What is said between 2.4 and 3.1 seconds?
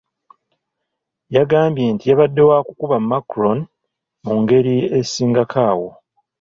wa kukuba